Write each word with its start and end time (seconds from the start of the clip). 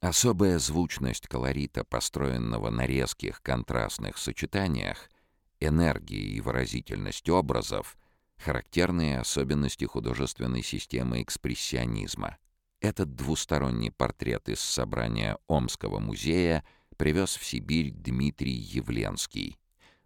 Особая 0.00 0.60
звучность 0.60 1.26
колорита, 1.26 1.82
построенного 1.82 2.70
на 2.70 2.86
резких 2.86 3.42
контрастных 3.42 4.16
сочетаниях, 4.16 5.10
энергии 5.58 6.36
и 6.36 6.40
выразительность 6.40 7.28
образов— 7.28 7.98
характерные 8.36 9.18
особенности 9.18 9.86
художественной 9.86 10.62
системы 10.62 11.20
экспрессионизма. 11.20 12.38
Этот 12.80 13.16
двусторонний 13.16 13.90
портрет 13.90 14.48
из 14.48 14.60
собрания 14.60 15.36
Омского 15.48 15.98
музея 15.98 16.62
привез 17.04 17.36
в 17.36 17.44
Сибирь 17.44 17.90
Дмитрий 17.90 18.54
Явленский, 18.54 19.58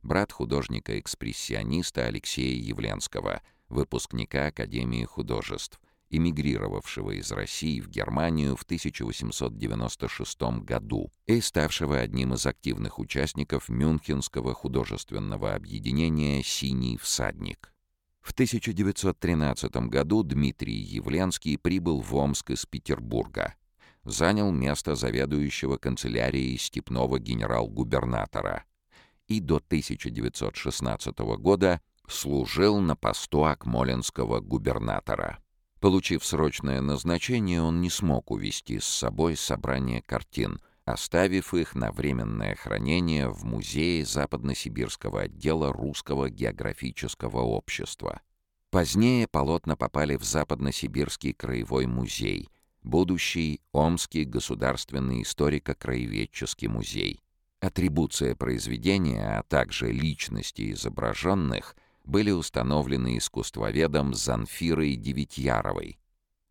брат 0.02 0.32
художника-экспрессиониста 0.32 2.06
Алексея 2.06 2.60
Явленского, 2.60 3.40
выпускника 3.68 4.46
Академии 4.46 5.04
художеств, 5.04 5.78
эмигрировавшего 6.10 7.12
из 7.12 7.30
России 7.30 7.78
в 7.78 7.88
Германию 7.88 8.56
в 8.56 8.64
1896 8.64 10.40
году 10.64 11.12
и 11.26 11.40
ставшего 11.40 12.00
одним 12.00 12.34
из 12.34 12.44
активных 12.46 12.98
участников 12.98 13.68
Мюнхенского 13.68 14.52
художественного 14.52 15.54
объединения 15.54 16.42
«Синий 16.42 16.96
всадник». 16.96 17.72
В 18.20 18.32
1913 18.32 19.70
году 19.88 20.24
Дмитрий 20.24 20.74
Явленский 20.74 21.58
прибыл 21.58 22.00
в 22.00 22.12
Омск 22.16 22.50
из 22.50 22.66
Петербурга. 22.66 23.54
Занял 24.08 24.50
место 24.50 24.94
заведующего 24.94 25.76
канцелярией 25.76 26.56
степного 26.56 27.18
генерал-губернатора 27.18 28.64
и 29.26 29.38
до 29.38 29.56
1916 29.56 31.18
года 31.36 31.82
служил 32.08 32.80
на 32.80 32.96
посту 32.96 33.44
акмолинского 33.44 34.40
губернатора. 34.40 35.40
Получив 35.78 36.24
срочное 36.24 36.80
назначение, 36.80 37.60
он 37.60 37.82
не 37.82 37.90
смог 37.90 38.30
увезти 38.30 38.80
с 38.80 38.86
собой 38.86 39.36
собрание 39.36 40.00
картин, 40.00 40.58
оставив 40.86 41.52
их 41.52 41.74
на 41.74 41.92
временное 41.92 42.54
хранение 42.54 43.28
в 43.28 43.44
музее 43.44 44.06
западносибирского 44.06 45.24
отдела 45.24 45.70
Русского 45.70 46.30
географического 46.30 47.40
общества. 47.42 48.22
Позднее 48.70 49.28
полотна 49.28 49.76
попали 49.76 50.16
в 50.16 50.24
Западносибирский 50.24 51.34
краевой 51.34 51.84
музей, 51.84 52.48
будущий 52.88 53.60
Омский 53.72 54.24
государственный 54.24 55.22
историко-краеведческий 55.22 56.68
музей. 56.68 57.20
Атрибуция 57.60 58.34
произведения, 58.34 59.38
а 59.38 59.42
также 59.44 59.92
личности 59.92 60.72
изображенных– 60.72 61.76
были 62.08 62.30
установлены 62.30 63.18
искусствоведом 63.18 64.14
Занфирой 64.14 64.96
Девятьяровой. 64.96 65.98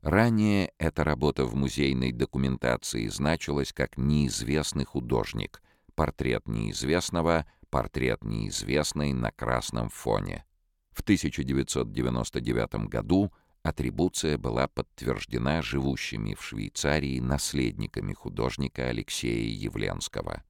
Ранее 0.01 0.71
эта 0.77 1.03
работа 1.03 1.45
в 1.45 1.55
музейной 1.55 2.11
документации 2.11 3.07
значилась 3.07 3.73
как 3.73 3.97
«неизвестный 3.97 4.85
художник», 4.85 5.63
портрет 5.95 6.47
неизвестного, 6.47 7.47
портрет 7.71 8.23
неизвестной 8.23 9.13
на 9.13 9.31
красном 9.31 9.89
фоне. 9.89 10.45
В 10.91 11.01
1999 11.01 12.87
году 12.87 13.33
атрибуция 13.63 14.37
была 14.37 14.67
подтверждена 14.67 15.61
живущими 15.61 16.33
в 16.33 16.43
Швейцарии 16.43 17.19
наследниками 17.19 18.13
художника 18.13 18.87
Алексея 18.87 19.49
Явленского. 19.49 20.43